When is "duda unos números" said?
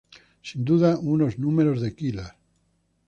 0.65-1.79